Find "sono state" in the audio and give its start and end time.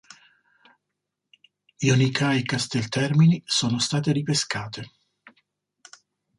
3.45-4.11